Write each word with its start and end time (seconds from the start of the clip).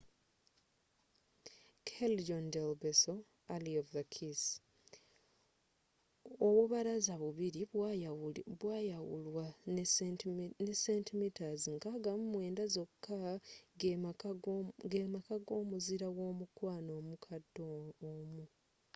callejon 1.87 2.45
del 2.53 2.71
beso 2.81 3.13
alley 3.55 3.75
of 3.81 3.87
the 3.95 4.03
kiss. 4.15 4.43
obubalaza 6.47 7.13
bubiri 7.21 7.61
bwayawulwa 8.59 9.45
ne 9.75 9.83
centimeters 10.83 11.61
69 11.67 12.61
zoka 12.73 13.17
gem 14.91 15.13
aka 15.19 15.37
g’omuzira 15.47 16.07
womukwano 16.17 16.91
omkade 17.01 17.61
omu 18.15 18.45